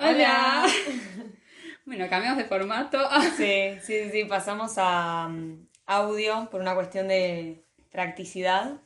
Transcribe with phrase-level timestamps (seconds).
[0.00, 0.66] Hola.
[1.84, 2.98] bueno, cambiamos de formato.
[3.36, 8.78] Sí, sí, sí, pasamos a um, audio por una cuestión de practicidad.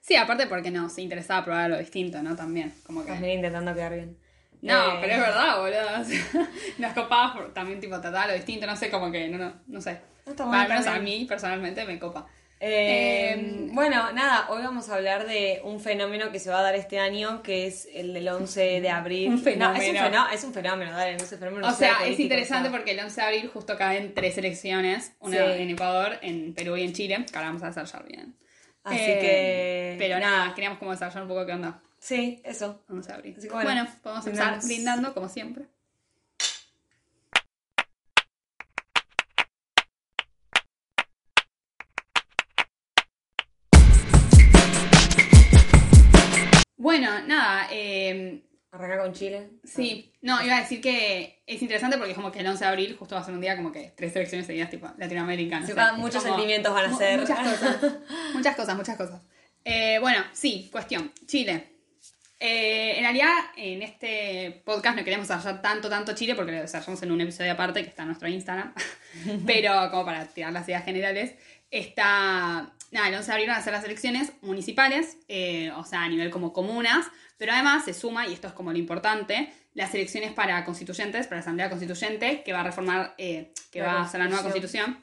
[0.00, 2.34] Sí, aparte porque nos interesaba probar lo distinto, ¿no?
[2.34, 3.12] También, como que...
[3.12, 4.18] También intentando quedar bien.
[4.62, 6.00] No, Eh, pero es verdad, boludo.
[6.00, 6.48] O sea,
[6.78, 9.80] nos copaba por- también, tipo, tratar lo distinto, no sé, como que, no, no, no
[9.80, 10.00] sé.
[10.26, 12.26] No está Al mal, menos a mí, personalmente, me copa.
[12.64, 16.76] Eh, bueno, nada, hoy vamos a hablar de un fenómeno que se va a dar
[16.76, 19.30] este año, que es el del 11 de abril.
[19.30, 19.74] Un fenómeno.
[19.74, 21.68] No, es, un fenómeno es un fenómeno, dale, no sé, fenómeno.
[21.68, 22.78] O sea, es político, interesante o sea.
[22.78, 25.42] porque el 11 de abril justo caen tres elecciones, una Sí.
[25.62, 28.36] en Ecuador, en Perú y en Chile, que ahora vamos a desarrollar bien.
[28.84, 29.96] Así Eh, que...
[29.98, 31.80] Pero nada, queríamos como desarrollar un poco qué onda.
[31.98, 32.82] Sí, eso.
[32.88, 33.34] 11 de abril.
[33.38, 35.64] Así que bueno, bueno, podemos empezar brindando como siempre.
[46.92, 49.48] Bueno, nada, eh, Arranca con Chile.
[49.64, 52.68] sí, no, iba a decir que es interesante porque es como que el 11 de
[52.70, 55.64] abril justo va a ser un día como que tres elecciones seguidas tipo latinoamericanas.
[55.64, 57.20] Sí, o sea, muchos como- sentimientos van a ser.
[57.20, 57.76] Muchas cosas,
[58.34, 59.22] muchas cosas, muchas cosas.
[59.64, 61.70] Eh, bueno, sí, cuestión, Chile.
[62.38, 67.02] Eh, en realidad, en este podcast no queremos desarrollar tanto, tanto Chile porque lo desarrollamos
[67.02, 68.74] en un episodio aparte que está en nuestro Instagram.
[69.46, 71.36] Pero como para tirar las ideas generales,
[71.70, 72.70] está...
[72.92, 76.08] Nada, el 11 de abril van a ser las elecciones municipales, eh, o sea, a
[76.08, 77.06] nivel como comunas,
[77.38, 81.36] pero además se suma, y esto es como lo importante, las elecciones para constituyentes, para
[81.38, 84.42] la Asamblea Constituyente, que va a reformar, eh, que La va a hacer la nueva
[84.42, 84.98] Constitución.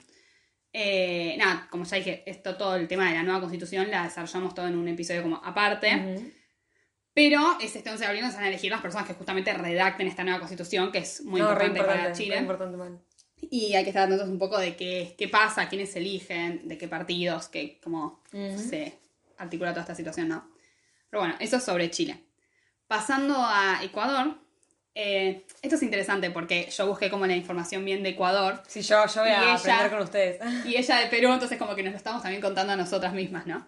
[0.72, 4.54] Eh, nada, como ya dije, esto todo el tema de la nueva constitución la desarrollamos
[4.54, 6.36] todo en un episodio como aparte.
[7.12, 10.08] Pero es este 11 de abril nos van a elegir las personas que justamente redacten
[10.08, 12.38] esta nueva constitución, que es muy No, importante, para Chile.
[12.38, 12.78] importante.
[13.52, 16.88] Y hay que estar atentos un poco de qué, qué pasa, quiénes eligen, de qué
[16.88, 18.58] partidos, qué, cómo Ujú.
[18.60, 18.94] se
[19.38, 20.48] articula toda esta situación, ¿no?
[21.10, 22.24] Pero bueno, eso es sobre Chile.
[22.88, 24.36] Pasando a Ecuador,
[24.94, 29.06] eh, esto es interesante porque yo busqué como la información bien de Ecuador Sí, yo,
[29.08, 30.40] yo voy a ella- aprender con ustedes.
[30.66, 33.48] y ella de Perú, entonces como que nos lo estamos también contando a nosotras mismas,
[33.48, 33.66] ¿no?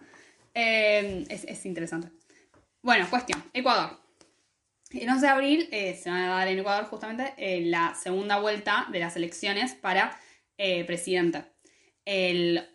[0.54, 2.08] Eh, es, es interesante.
[2.82, 3.98] Bueno, cuestión, Ecuador.
[4.94, 8.38] El 11 de abril eh, se va a dar en Ecuador justamente eh, la segunda
[8.38, 10.18] vuelta de las elecciones para
[10.58, 11.44] eh, presidente.
[12.04, 12.68] El,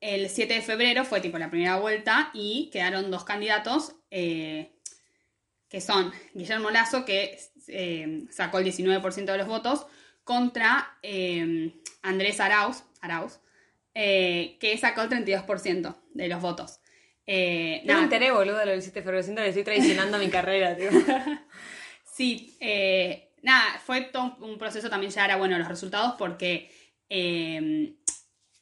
[0.00, 4.72] el 7 de febrero fue tipo la primera vuelta y quedaron dos candidatos eh,
[5.68, 7.38] que son Guillermo Lazo, que
[8.30, 9.86] sacó el 19% de los votos,
[10.22, 10.98] contra
[12.02, 12.84] Andrés Arauz,
[13.94, 16.81] que sacó el 32% de los votos.
[17.26, 19.22] Eh, No me nada, enteré, boludo, lo 7 de febrero.
[19.22, 20.90] Siento que le estoy traicionando mi carrera, tío.
[22.04, 26.70] Sí, eh, nada, fue todo un proceso también ya era bueno los resultados porque
[27.08, 27.94] eh,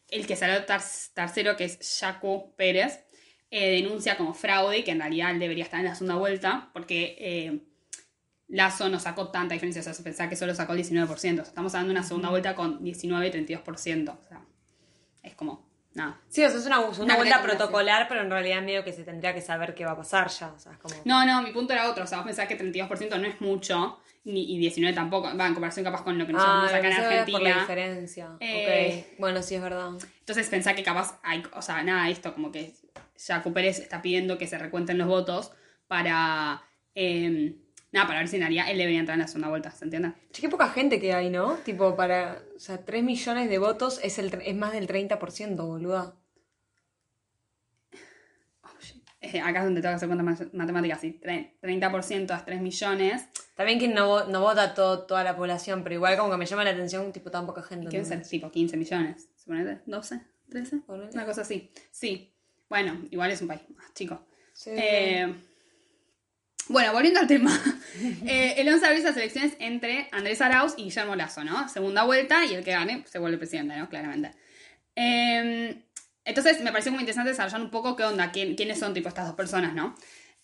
[0.09, 0.81] el que salió ter-
[1.15, 3.01] tercero, que es Jaco Pérez,
[3.51, 7.17] eh, denuncia como fraude, que en realidad él debería estar en la segunda vuelta, porque
[7.19, 7.61] eh,
[8.49, 11.17] Lazo no sacó tanta diferencia, o sea, se pensaba que solo sacó el 19%, o
[11.17, 14.45] sea, estamos hablando de una segunda vuelta con 19 y 32%, o sea,
[15.23, 16.21] es como, nada.
[16.29, 19.35] Sí, o sea, es una, una vuelta protocolar, pero en realidad medio que se tendría
[19.35, 20.49] que saber qué va a pasar ya.
[20.53, 20.95] O sea, es como...
[21.05, 22.05] No, no, mi punto era otro.
[22.05, 25.37] O sea, vos pensás que 32% no es mucho, ni, y 19 tampoco.
[25.37, 27.21] Va, en comparación capaz con lo que nosotros Ah, nos sacan en era por la
[27.21, 27.61] Argentina.
[27.61, 28.31] diferencia.
[28.41, 29.19] Eh, Ok.
[29.19, 29.91] Bueno, sí, es verdad.
[30.21, 32.73] Entonces pensá que capaz hay, o sea, nada, esto como que
[33.27, 35.53] Jaco Pérez está pidiendo que se recuenten los votos
[35.89, 36.63] para,
[36.95, 37.57] eh,
[37.93, 40.13] nada, para ver si en realidad él debería entrar en la segunda vuelta, ¿se entiende?
[40.33, 41.55] Che, qué poca gente que hay, ¿no?
[41.65, 42.43] Tipo, para.
[42.57, 46.15] O sea, 3 millones de votos es, el, es más del 30%, boluda.
[49.23, 52.61] Eh, acá es donde tengo que hacer cuentas ma- matemáticas, sí, tre- 30% es 3
[52.63, 53.29] millones.
[53.55, 56.65] También que no, no vota todo, toda la población, pero igual como que me llama
[56.65, 57.89] la atención, tipo, tan poca gente.
[57.91, 58.23] ¿Quién ser?
[58.27, 59.83] Tipo 15 millones, ¿suponete?
[59.87, 60.23] ¿12?
[60.49, 60.85] ¿13?
[60.87, 61.11] Ponele.
[61.13, 61.71] Una cosa así.
[61.91, 62.33] Sí.
[62.71, 64.25] Bueno, igual es un país más chico.
[64.55, 64.71] Sí.
[64.75, 65.35] Eh,
[66.69, 67.51] bueno, volviendo al tema.
[68.25, 71.69] Eh, el 11 de abril las elecciones entre Andrés Arauz y Guillermo Lazo, ¿no?
[71.69, 73.91] Segunda vuelta y el que gane se vuelve presidente, ¿no?
[73.91, 74.31] Claramente.
[74.97, 75.83] Eh,
[76.25, 79.27] entonces me pareció muy interesante desarrollar un poco qué onda, quién- quiénes son tipo estas
[79.27, 79.95] dos personas, ¿no?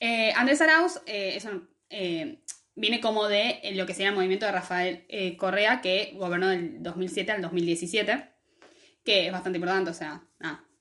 [0.01, 1.47] Eh, Andrés Arauz eh, es
[1.89, 2.43] eh,
[2.75, 5.07] viene como de lo que sería el movimiento de Rafael
[5.39, 8.23] Correa, que gobernó del 2007 al 2017,
[9.03, 10.23] que es bastante importante, o sea,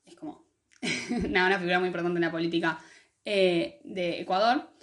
[0.04, 0.44] es como
[1.26, 2.78] una figura muy importante en la política
[3.24, 4.75] de Ecuador.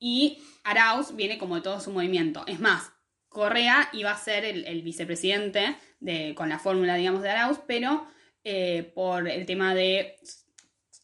[0.00, 2.42] Y Arauz viene como de todo su movimiento.
[2.46, 2.90] Es más,
[3.28, 8.06] Correa iba a ser el, el vicepresidente de, con la fórmula, digamos, de Arauz, pero
[8.42, 10.16] eh, por el tema de.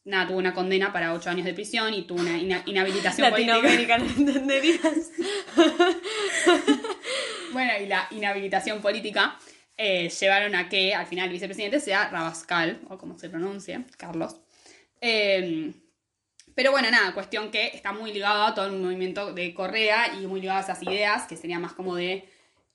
[0.05, 3.99] Nada, tuvo una condena para ocho años de prisión y tuvo una ina- inhabilitación política.
[3.99, 5.11] ¿no entenderías?
[7.53, 9.39] Bueno, y la inhabilitación política
[9.77, 14.37] eh, llevaron a que al final el vicepresidente sea Rabascal, o como se pronuncie, Carlos.
[15.01, 15.73] Eh,
[16.57, 20.27] pero bueno, nada, cuestión que está muy ligado a todo el movimiento de Correa y
[20.27, 22.27] muy ligado a esas ideas que sería más como de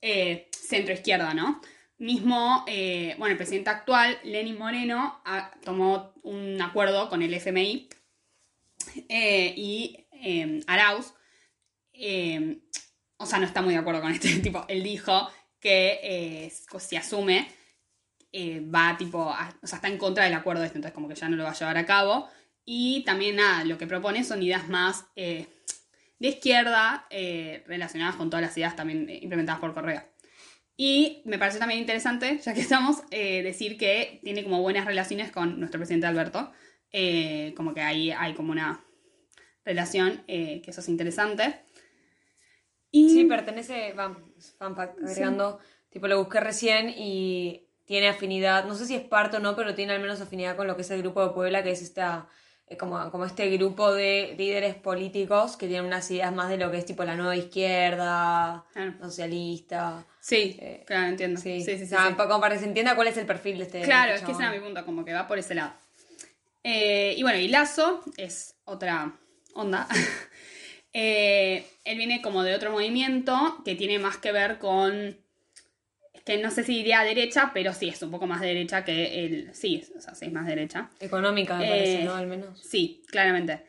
[0.01, 1.59] eh, centro-izquierda, ¿no?
[1.97, 5.19] Mismo, eh, bueno, el presidente actual, Lenin Moreno,
[5.63, 7.89] tomó un acuerdo con el FMI
[9.09, 11.13] eh, y eh, Arauz,
[13.17, 14.63] o sea, no está muy de acuerdo con este tipo.
[14.67, 15.27] Él dijo
[15.59, 17.47] que si asume,
[18.73, 19.19] va tipo,
[19.61, 21.49] o sea, está en contra del acuerdo este, entonces como que ya no lo va
[21.49, 22.29] a llevar a cabo.
[22.65, 25.47] Y también nada, lo que propone son ideas más eh,
[26.21, 30.07] de izquierda eh, relacionadas con todas las ideas también eh, implementadas por Correa.
[30.77, 35.31] Y me parece también interesante, ya que estamos, eh, decir que tiene como buenas relaciones
[35.31, 36.51] con nuestro presidente Alberto.
[37.55, 38.83] Como que ahí hay como una
[39.65, 41.61] relación, que eso es interesante.
[42.91, 45.59] Y Sí, pertenece, fact, agregando,
[45.89, 49.73] tipo lo busqué recién y tiene afinidad, no sé si es parte o no, pero
[49.73, 52.27] tiene al menos afinidad con lo que es el grupo de Puebla, que es esta,
[52.77, 56.77] como, como este grupo de líderes políticos que tienen unas ideas más de lo que
[56.77, 58.94] es tipo la nueva izquierda, Claro.
[59.01, 60.06] socialista.
[60.19, 61.39] Sí, Eh, claro, entiendo.
[61.41, 61.95] Sí, Sí, sí, sí.
[61.95, 62.13] O sea, sí.
[62.15, 63.81] pa- como para que se entienda cuál es el perfil de este.
[63.81, 65.73] Claro, de es este que ese era mi punto, como que va por ese lado.
[66.63, 69.13] Eh, y bueno, y Lazo es otra
[69.53, 69.88] onda.
[70.94, 75.17] Eh, él viene como de otro movimiento que tiene más que ver con.
[76.31, 79.25] Que no sé si diría derecha, pero sí, es un poco más de derecha que
[79.25, 79.53] el.
[79.53, 80.89] Sí, o sea, sí, es más derecha.
[81.01, 82.15] Económica, me Eh, parece, ¿no?
[82.15, 82.57] Al menos.
[82.61, 83.65] Sí, claramente.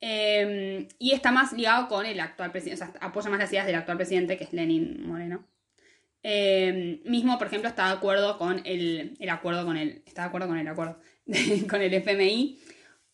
[0.00, 3.66] Eh, y está más ligado con el actual presidente, o sea, apoya más las ideas
[3.66, 5.44] del actual presidente, que es Lenin Moreno.
[6.22, 10.04] Eh, mismo, por ejemplo, está de acuerdo con el, el acuerdo con el.
[10.06, 11.00] Está de acuerdo con el acuerdo.
[11.68, 12.60] con el FMI.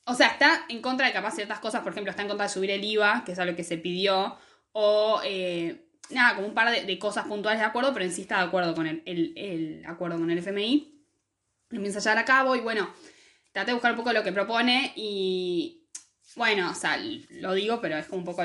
[0.04, 2.52] O sea, está en contra de capaz ciertas cosas, por ejemplo, está en contra de
[2.52, 4.36] subir el IVA, que es algo que se pidió.
[4.72, 8.23] O eh, nada, como un par de, de cosas puntuales de acuerdo, pero en sí
[8.23, 10.91] está de acuerdo con el, el- el acuerdo con el FMI.
[11.71, 12.89] Lo empieza a llevar a cabo y bueno,
[13.53, 15.83] traté de buscar un poco lo que propone y
[16.37, 16.99] bueno, o sea,
[17.31, 18.43] lo digo, pero es como un poco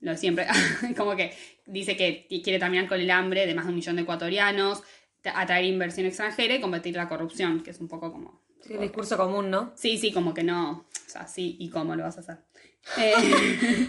[0.00, 0.46] lo de siempre.
[0.96, 1.34] como que
[1.66, 4.82] dice que quiere terminar con el hambre de más de un millón de ecuatorianos,
[5.22, 8.42] tra- atraer inversión extranjera y combatir la corrupción, que es un poco como...
[8.62, 9.72] Sí, el discurso común, ¿no?
[9.76, 10.86] Sí, sí, como que no.
[11.06, 12.38] O sea, sí, ¿y cómo lo vas a hacer?
[12.98, 13.14] Eh,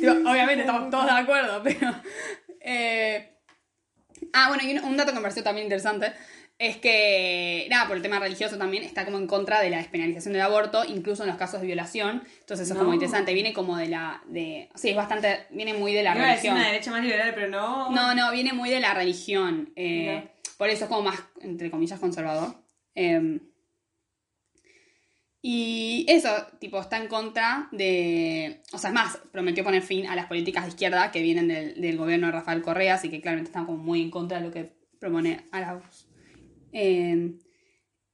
[0.00, 1.94] digo, obviamente estamos todos de acuerdo, pero.
[2.60, 3.28] eh,
[4.34, 6.12] Ah, bueno, y un, un dato que me pareció también interesante
[6.58, 10.32] es que, nada, por el tema religioso también, está como en contra de la despenalización
[10.32, 12.22] del aborto, incluso en los casos de violación.
[12.40, 13.34] Entonces eso es como interesante.
[13.34, 14.22] Viene como de la.
[14.26, 15.46] de Sí, es bastante.
[15.50, 16.56] Viene muy de la Iba a decir religión.
[16.56, 17.90] una derecha más liberal, pero no.
[17.90, 19.72] No, no, viene muy de la religión.
[19.76, 22.54] eh, por eso es como más, entre comillas, conservador.
[22.94, 23.40] Eh,
[25.42, 26.28] y eso,
[26.60, 28.62] tipo, está en contra de.
[28.72, 31.80] O sea, es más, prometió poner fin a las políticas de izquierda que vienen del,
[31.80, 34.52] del gobierno de Rafael Correa, así que claramente están como muy en contra de lo
[34.52, 36.06] que propone Arauz.
[36.72, 37.32] Eh,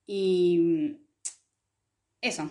[0.06, 0.96] y.
[2.20, 2.50] Eso.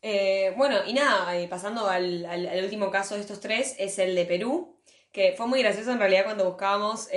[0.00, 4.14] Eh, bueno, y nada, eh, pasando al, al- último caso de estos tres, es el
[4.14, 4.76] de Perú,
[5.12, 7.08] que fue muy gracioso en realidad cuando buscábamos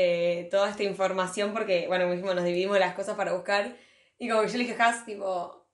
[0.52, 3.76] toda esta información, porque, bueno, mismo nos dividimos las cosas para buscar,
[4.20, 5.65] y como que yo le dije tipo,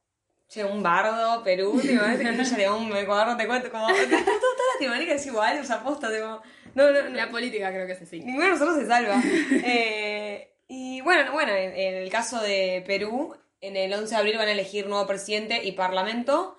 [0.51, 4.73] che, un bardo, Perú, tipo, y ella le un Ecuador, te cuento, como, toda, toda
[4.73, 6.41] Latinoamérica es igual, o sea, posta, tipo,
[6.75, 8.19] no, no, no, La política creo que es así.
[8.19, 9.21] Ninguno de nosotros se salva.
[9.63, 14.37] Eh, y bueno, bueno en, en el caso de Perú, en el 11 de abril
[14.37, 16.57] van a elegir nuevo presidente y parlamento.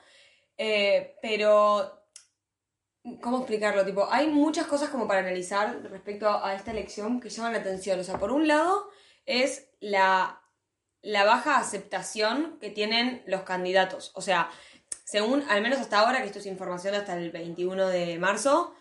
[0.56, 2.06] eh, pero,
[3.20, 3.84] ¿cómo explicarlo?
[3.84, 7.58] Tipo, hay muchas cosas como para analizar respecto a, a esta elección que llaman la
[7.58, 8.00] atención.
[8.00, 8.88] O sea, por un lado
[9.26, 10.41] es la,
[11.02, 14.12] la baja aceptación que tienen los candidatos.
[14.14, 14.50] O sea,
[15.04, 18.74] según, al menos hasta ahora, que esto es información hasta el 21 de marzo,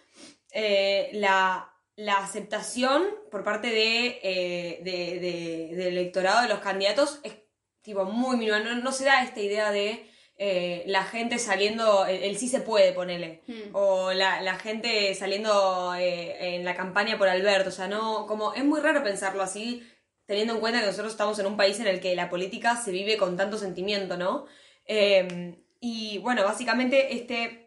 [0.52, 7.20] eh, la, la aceptación por parte de, eh, de- de- del electorado de los candidatos
[7.24, 7.34] es
[7.82, 8.60] tipo muy mínima.
[8.60, 10.06] No, no se da esta idea de
[10.38, 13.42] eh, la gente saliendo, el, el sí se puede, ponele.
[13.48, 13.74] Hmm.
[13.76, 17.70] O la, la gente saliendo en la campaña por Alberto.
[17.70, 19.88] O sea, no, como es muy raro pensarlo así,
[20.26, 22.92] teniendo en cuenta que nosotros estamos en un país en el que la política se
[22.92, 24.46] vive con tanto sentimiento, ¿no?
[24.86, 27.62] Eh, y bueno, básicamente este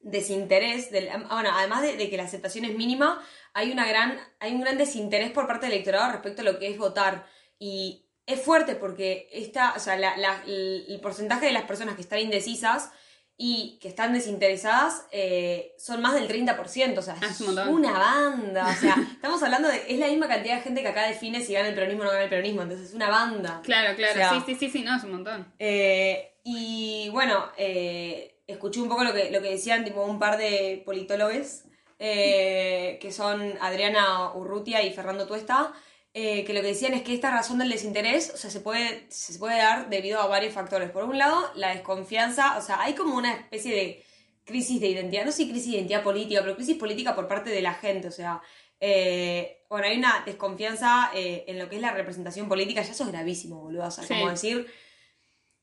[0.00, 3.20] desinterés del ah, bueno además de, que la aceptación es mínima
[3.54, 6.68] hay una gran hay un gran desinterés por parte del electorado respecto a lo que
[6.68, 7.26] es votar
[7.58, 12.90] y es fuerte porque esta o sea el porcentaje de las personas que están indecisas
[13.38, 17.92] y que están desinteresadas eh, son más del 30%, o sea, Ah, es un una
[17.92, 21.42] banda, o sea, estamos hablando de, es la misma cantidad de gente que acá define
[21.42, 23.60] si gana el peronismo o no gana el peronismo, entonces es una banda.
[23.62, 24.12] Claro, claro.
[24.12, 25.52] O sea, sí, sí, sí, sí, no, es un montón.
[25.58, 30.38] Eh, y bueno, eh, escuché un poco lo que, lo que decían tipo un par
[30.38, 31.64] de politólogos,
[31.98, 35.72] que son Adriana Urrutia y Fernando Tuesta,
[36.18, 39.04] eh, que lo que decían es que esta razón del desinterés, o sea, se puede,
[39.10, 40.90] se puede dar debido a varios factores.
[40.90, 44.02] Por un lado, la desconfianza, o sea, hay como una especie de
[44.44, 47.50] crisis de identidad, no sé si crisis de identidad política, pero crisis política por parte
[47.50, 48.40] de la gente, o sea,
[48.80, 53.04] eh, bueno, hay una desconfianza eh, en lo que es la representación política, ya eso
[53.04, 54.14] es gravísimo, boludo, o sea, Sí.
[54.14, 54.66] como decir,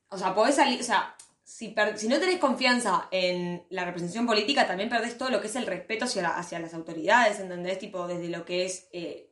[0.10, 4.28] o sea, podés salir, o sea, si, per- si no tenés confianza en la representación
[4.28, 7.80] política, también perdés todo lo que es el respeto hacia, la- hacia las autoridades, ¿entendés?
[7.80, 9.30] Tipo, desde lo que es eh,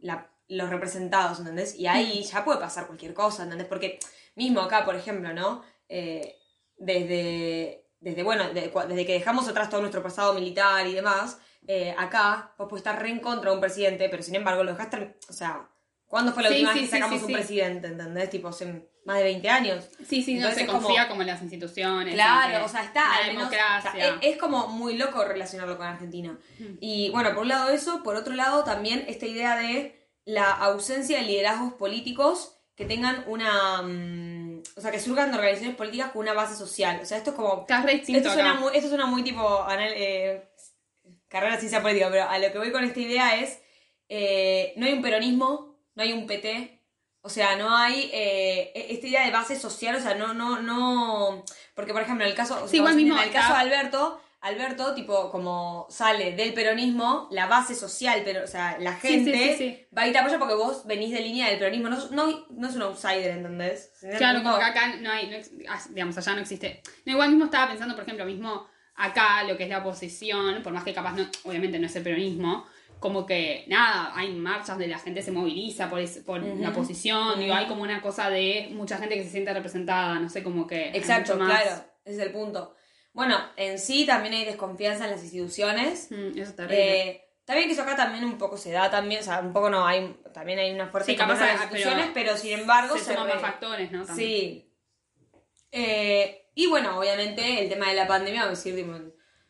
[0.00, 1.74] la- los representados, ¿entendés?
[1.76, 3.66] Y ahí ya puede pasar cualquier cosa, ¿entendés?
[3.68, 3.98] Porque
[4.34, 5.62] mismo acá, por ejemplo, ¿no?
[5.88, 6.36] Eh,
[6.76, 11.94] desde, desde, bueno, de- desde que dejamos atrás todo nuestro pasado militar y demás, eh,
[11.98, 15.16] acá vos podés estar re en contra de un presidente, pero sin embargo lo dejaste,
[15.28, 15.68] o sea,
[16.06, 18.30] ¿cuándo fue la Sí, última sí, vez que sacamos sí, un presidente, ¿entendés?
[18.30, 19.88] Tipo, hace más de 20 años.
[20.06, 21.20] Sí, sí, no Entonces se es como- confía como...
[21.22, 22.14] en las instituciones.
[22.14, 23.90] Claro, en o sea, está la menos- democracia.
[23.90, 26.38] o sea, es, es como muy loco relacionarlo con Argentina.
[26.58, 26.64] Mm.
[26.80, 29.97] Y bueno, por un lado eso, por otro lado también esta idea de
[30.28, 33.80] la ausencia de liderazgos políticos que tengan una...
[33.82, 37.00] mm, o sea, que surjan de organizaciones políticas con una base social.
[37.02, 37.64] O sea, esto es como...
[38.18, 40.48] Esto suena, muy, esto suena muy tipo anal- eh,
[41.28, 43.58] carrera de ciencia política, pero a lo que voy con esta idea es,
[44.10, 46.78] eh, no hay un peronismo, no hay un PT,
[47.22, 51.42] o sea, no hay eh, esta idea de base social, o sea, no, no, no,
[51.74, 54.94] porque por ejemplo en el caso, Sí, igual mismo en el caso de Alberto, Alberto,
[54.94, 59.48] tipo, como sale del peronismo, la base social, pero, o sea, la Sí, sí, gente
[59.48, 59.86] sí, sí.
[59.96, 62.68] va a ir a apoyo porque vos venís de línea del peronismo, no, no, no
[62.68, 63.92] es un outsider, ¿entendés?
[64.16, 64.58] Claro, como No.
[64.58, 66.82] que acá no hay, no ex- ah, digamos, allá no existe.
[67.04, 70.72] No, igual mismo estaba pensando, por ejemplo, mismo acá lo que es la oposición, por
[70.72, 72.64] más que capaz no, obviamente no es el peronismo,
[73.00, 77.40] como que nada, hay marchas donde la gente se moviliza por, es- por la oposición,
[77.40, 80.66] digo, hay como una cosa de mucha gente que se siente representada, no sé, como
[80.66, 80.90] que...
[80.94, 81.48] Exacto, más.
[81.62, 82.74] claro, ese es el punto.
[83.12, 86.08] Bueno, en sí también hay desconfianza en las instituciones.
[86.10, 87.10] Mm, eso está terrible.
[87.10, 87.24] Eh,
[87.54, 89.86] bien que eso acá también un poco se da también, o sea, un poco no,
[89.86, 93.04] hay también hay una fuerte Sí, capaz en las instituciones, pero pero, sin embargo se
[93.04, 94.04] se re- más factores, ¿no?
[94.04, 94.28] También.
[94.28, 94.72] Sí.
[95.72, 98.86] Eh, y bueno, obviamente el tema de la pandemia, vamos a decir,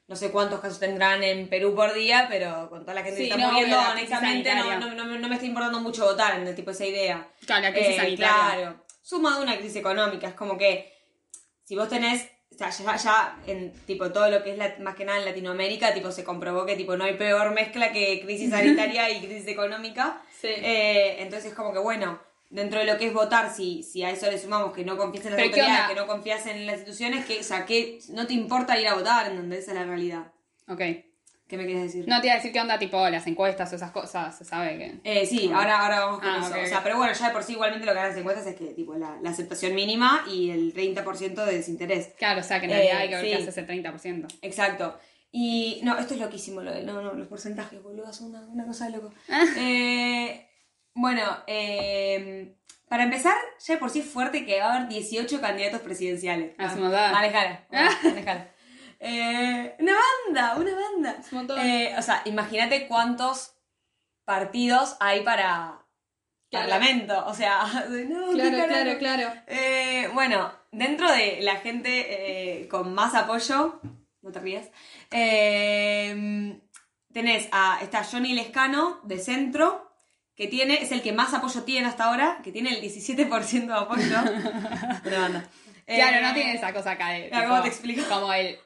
[0.06, 3.24] no sé cuántos casos tendrán en Perú por día, pero con toda la gente Sí,
[3.28, 6.54] que está no, muriendo, honestamente, no, no, no- me está importando mucho votar en el
[6.54, 7.28] tipo esa idea.
[7.46, 8.56] Claro, la crisis Eh, sanitaria.
[8.56, 8.84] Claro.
[9.02, 10.92] Sumado a una crisis económica, es como que
[11.64, 15.04] si vos tenés, sea, ya, ya en tipo todo lo que es la- más que
[15.04, 19.10] nada en Latinoamérica, tipo se comprobó que tipo no hay peor mezcla que crisis sanitaria
[19.10, 20.20] y crisis económica.
[20.40, 20.48] Sí.
[20.48, 24.10] Eh, entonces es como que bueno, dentro de lo que es votar, si, si a
[24.10, 26.66] eso le sumamos que no confías en las Pero, ¿qué autoridades, que no confías en
[26.66, 29.72] las instituciones, que, o sea, que no te importa ir a votar, en donde esa
[29.72, 30.32] es la realidad.
[30.68, 30.80] Ok.
[31.48, 32.04] ¿Qué me quieres decir?
[32.06, 34.76] No te iba a decir qué onda, tipo, las encuestas o esas cosas, se sabe
[34.76, 35.00] que...
[35.02, 36.60] Eh, sí, ahora, ahora vamos con Ah, eso.
[36.62, 38.54] O sea, pero bueno, ya de por sí igualmente lo que dan las encuestas es
[38.54, 42.08] que tipo la, la aceptación mínima y el 30% de desinterés.
[42.18, 43.30] Claro, o sea, que en Eh, realidad hay que ver sí.
[43.30, 44.26] qué hace ese 30%.
[44.42, 44.98] Exacto.
[45.32, 48.66] Y no, esto es loquísimo, lo de, no, no, los porcentajes, boludo, son una, una
[48.66, 49.10] cosa de loco.
[49.30, 49.44] Ah.
[49.56, 50.46] Eh,
[50.94, 52.56] bueno, eh,
[52.88, 53.36] para empezar,
[53.66, 56.54] ya de por sí es fuerte que va a haber 18 candidatos presidenciales.
[56.58, 57.12] Ah, es un montón.
[57.12, 57.66] Manejala,
[58.02, 58.50] manejala.
[59.00, 59.92] Eh, una
[60.26, 61.16] banda, una banda.
[61.20, 61.60] Es un montón.
[61.60, 63.54] Eh, o sea, imagínate cuántos
[64.24, 65.84] partidos hay para
[66.50, 66.68] Claro.
[66.68, 67.26] parlamento.
[67.26, 67.64] O sea,
[68.08, 69.32] no, Claro, claro, claro.
[69.46, 73.80] Eh, bueno, dentro de la gente con más apoyo,
[74.22, 74.66] no te rías,
[77.12, 79.92] tenés a, está Johnny Lescano de Centro,
[80.34, 83.72] que tiene, es el que más apoyo tiene hasta ahora, que tiene el 17% de
[83.74, 84.04] apoyo.
[85.04, 85.44] Una banda.
[85.86, 87.28] Claro, Eh, no tiene esa cosa acá de.
[87.28, 88.02] claro, ¿cómo te explico?
[88.08, 88.58] Como el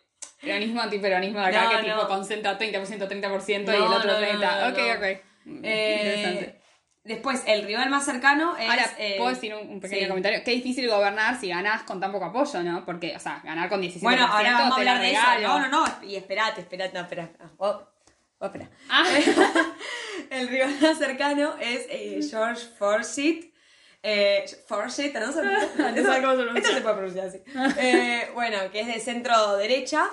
[0.42, 2.08] peronismo, antiperonismo de acá, No, que tipo no.
[2.08, 4.38] concentra 30%, 30% y el No, otro no, no, 30%.
[4.38, 4.94] no, ok, no.
[4.98, 5.02] ok.
[5.64, 6.60] Eh, Interesante.
[7.04, 8.68] después, el rival más cercano es...
[8.68, 10.08] Ahora, eh, puedo decir un, un pequeño sí.
[10.08, 10.42] comentario.
[10.44, 12.84] Qué difícil gobernar si ganás con tan poco apoyo, ¿no?
[12.84, 15.20] Porque, o sea, ganar con 17% Bueno, ahora vamos a hablar de eso.
[15.42, 17.30] No, no, no, y esperate, esperate, no, espera.
[17.40, 17.82] Ah, vos-
[18.38, 18.70] vos espera.
[18.88, 19.04] Ah,
[20.30, 23.52] El rival más cercano es eh, George Forsyth.
[24.04, 25.26] Eh, Forsyth, ¿no?
[25.26, 26.58] No sé cómo se pronuncia.
[26.58, 27.42] Esto se puede pronunciar así.
[27.78, 30.04] Eh, bueno, que es de centro derecha,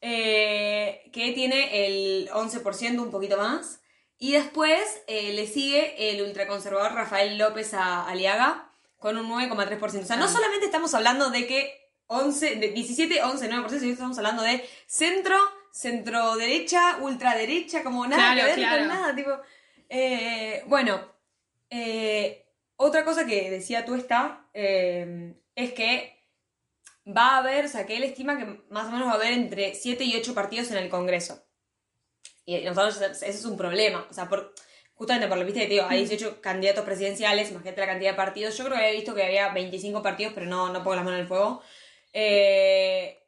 [0.00, 3.80] eh, que tiene el 11%, un poquito más.
[4.18, 10.04] Y después eh, le sigue el ultraconservador Rafael López a- Aliaga con un 9,3%.
[10.04, 10.28] O sea, no Ah.
[10.28, 11.74] solamente estamos hablando de que
[12.06, 15.36] 11, de 17, 11, 9%, sino que estamos hablando de centro,
[15.72, 18.78] centro derecha, ultraderecha, como nada Claro, que ver claro.
[18.80, 19.30] con nada, tipo.
[19.88, 21.00] Eh, bueno,
[22.76, 26.19] otra cosa que decía tú esta eh, es que
[27.16, 29.32] va a haber, o sea, que él estima que más o menos va a haber
[29.32, 31.42] entre 7 y 8 partidos en el Congreso.
[32.44, 34.06] Y nosotros, eso es un problema.
[34.10, 34.54] O sea, por,
[34.94, 38.56] justamente por lo viste digo, hay 18 candidatos presidenciales, imagínate la cantidad de partidos.
[38.56, 41.18] Yo creo que había visto que había 25 partidos, pero no, no pongo las manos
[41.18, 41.62] en el fuego.
[42.12, 43.18] Eh,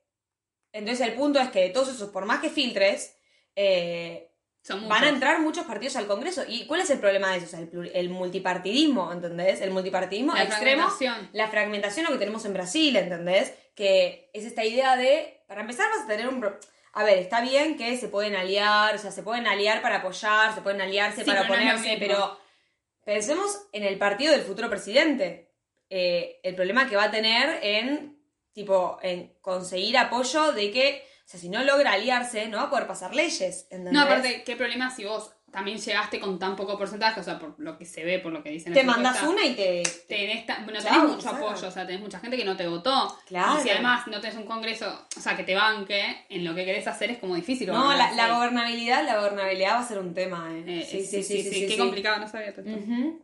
[0.73, 3.17] entonces el punto es que de todos esos, por más que filtres,
[3.55, 4.32] eh,
[4.63, 6.45] Son van a entrar muchos partidos al Congreso.
[6.47, 7.47] ¿Y cuál es el problema de eso?
[7.47, 7.61] O sea,
[7.95, 9.61] el, multipartidismo, ¿entendés?
[9.61, 10.89] El multipartidismo La extremo.
[10.89, 11.31] fragmentación.
[11.33, 13.53] La fragmentación, lo que tenemos en Brasil, ¿entendés?
[13.75, 16.49] Que es esta idea de, para empezar vas a tener un...
[16.95, 20.55] A ver, está bien que se pueden aliar, o sea, se pueden aliar para apoyar,
[20.55, 22.39] se pueden aliarse Sí, para no oponerse, pero
[23.05, 25.51] pensemos en el partido del futuro presidente.
[25.89, 28.19] Eh, el problema que va a tener en,
[28.53, 32.87] tipo, en conseguir apoyo de que, sea, si no logra aliarse, no va a poder
[32.87, 33.93] pasar leyes, ¿entendés?
[33.93, 37.21] No, aparte, ¿qué problema si vos también llegaste con tan poco porcentaje?
[37.21, 39.55] O sea, por lo que se ve, por lo que dicen Te mandas una y
[39.55, 39.83] te...
[40.09, 42.67] Tenés ta- no Chau, tenés mucho apoyo, o sea, tenés mucha gente que no te
[42.67, 43.15] votó.
[43.27, 43.59] Claro.
[43.59, 46.65] Y si además no tenés un congreso, o sea, que te banque en lo que
[46.65, 47.69] querés hacer, es como difícil.
[47.69, 50.65] No, la, gobernabilidad, la gobernabilidad va a ser un tema, ¿eh?
[50.67, 52.79] Eh, sí, sí, sí, sí, qué complicado, no sabía todo esto.
[52.81, 53.21] Ujú.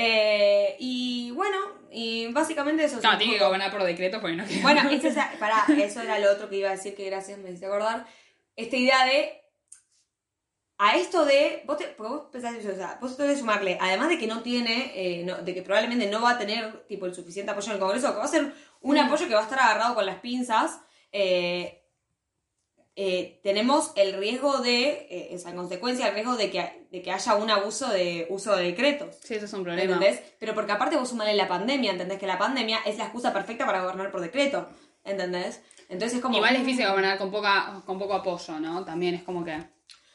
[0.00, 1.56] Eh, y bueno,
[1.90, 5.38] y básicamente eso es Claro, tiene que gobernar por decreto porque no Bueno, esa es-
[5.40, 8.06] pará, eso era lo otro que iba a decir, que gracias, me hiciste acordar.
[8.54, 9.42] Esta idea de.
[10.78, 11.64] A esto de.
[11.66, 14.28] Vos, te, porque vos pensás eso, o sea, vos tenés que sumarle, además de que
[14.28, 17.66] no tiene, eh, no- de que probablemente no va a tener tipo el suficiente apoyo
[17.68, 18.52] en el Congreso, que va a ser
[18.82, 19.00] un Mm.
[19.00, 20.78] apoyo que va a estar agarrado con las pinzas,
[21.10, 21.77] eh,
[23.00, 27.36] eh, tenemos el riesgo de, eh, en consecuencia, el riesgo de que, de que haya
[27.36, 29.14] un abuso de uso de decretos.
[29.22, 29.94] Sí, eso es un problema.
[29.94, 30.20] ¿Entendés?
[30.40, 32.18] Pero porque aparte vos sumale la pandemia, ¿entendés?
[32.18, 34.68] Que la pandemia es la excusa perfecta para gobernar por decreto,
[35.04, 35.62] ¿entendés?
[35.88, 36.36] Entonces es como...
[36.38, 38.84] Igual es difícil gobernar con, poca, con poco apoyo, ¿no?
[38.84, 39.56] También es como que...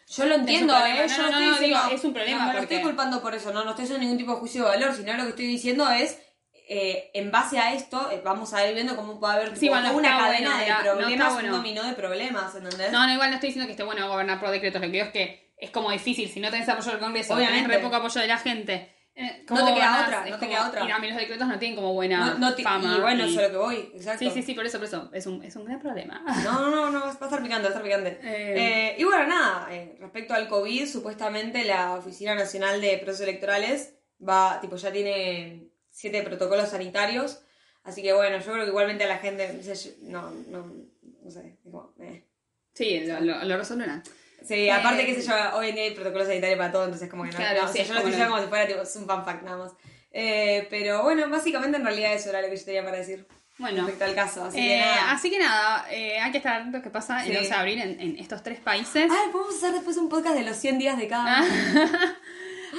[0.10, 0.76] Yo lo entiendo.
[0.76, 1.08] ¿eh?
[1.08, 3.22] No, Yo no, no, diciendo- digo, es un problema No, no lo porque- estoy culpando
[3.22, 5.30] por eso, no, no estoy haciendo ningún tipo de juicio de valor, sino lo que
[5.30, 6.20] estoy diciendo es...
[6.68, 9.94] eh, en base a esto, eh, vamos a ir viendo cómo puede haber Sí, bueno,
[9.94, 11.50] una cadena bueno, de ya, problemas, bueno.
[11.50, 12.92] un dominó de problemas, ¿entendés?
[12.92, 14.82] No, no, igual no estoy diciendo que esté bueno gobernar por decretos.
[14.82, 16.30] Lo que digo es que es como difícil.
[16.30, 17.64] Si no tenés apoyo del Congreso, Obviamente.
[17.64, 18.90] tenés re poco apoyo de la gente.
[19.16, 20.86] eh, ¿cómo No te queda otra, Es no te como- queda otra.
[20.88, 22.96] Y a mí los decretos no tienen como buena No- no te- fama.
[22.98, 24.20] y bueno, y- eso es lo que voy, exacto.
[24.26, 25.12] Sí, sí, sí, por eso, por eso.
[25.14, 26.24] Es un, es un gran problema.
[26.44, 28.20] No, no, no, no, va a estar picante, va a estar picante.
[28.24, 28.54] Eh.
[28.58, 33.94] Eh, y bueno, nada, eh, respecto al COVID, supuestamente la Oficina Nacional de Procesos Electorales
[34.28, 37.40] va, tipo, ya tiene siete protocolos sanitarios.
[37.84, 40.74] Así que bueno, yo creo que igualmente a la gente, se- no, no,
[41.24, 42.26] no sé, como, eh.
[42.74, 44.04] Sí, lo, lo, lo resolverán.
[44.46, 47.24] Sí, aparte, qué sé yo, hoy en día hay protocolos sanitarios para todo, entonces como
[47.24, 48.68] que no, Claro, no, o sí, sea, es yo lo estoy diciendo como si fuera
[48.68, 49.72] tipo, es un fan fact nada más.
[50.12, 53.26] Eh, pero bueno, básicamente en realidad eso era lo que yo tenía para decir
[53.58, 53.78] Bueno.
[53.86, 54.44] respecto al caso.
[54.46, 55.12] Así Eh, que nada.
[55.12, 57.38] así que nada, eh, hay que estar atentos a qué pasa el Sí.
[57.38, 59.10] 11 de abril en, en estos tres países.
[59.10, 62.18] Ay, podemos hacer después un podcast de los 100 días de cada Ah.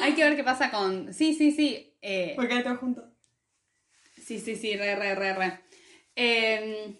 [0.02, 1.14] hay que ver qué pasa con...
[1.14, 1.93] Sí, sí, sí.
[2.06, 3.10] Eh, Porque hay todo junto.
[4.22, 5.60] sí, sí, sí, re, re, re, re.
[6.16, 6.96] Eh,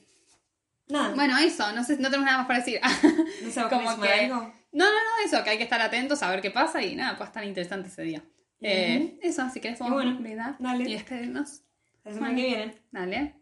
[0.88, 1.14] Nada.
[1.14, 2.80] bueno, eso, no sé, no tenemos nada más para decir.
[3.42, 4.36] No sé, ¿vos como que- algo?
[4.72, 7.16] No, no, no, eso, que hay que estar atentos a ver qué pasa y nada,
[7.16, 8.22] puede estar interesante ese día.
[8.60, 10.88] Eh, Eso, si querés podemos bueno, brindar dale.
[10.88, 11.60] y despedirnos.
[12.02, 12.74] La semana que viene.
[12.90, 13.34] Dale.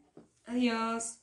[0.47, 1.21] Adiós.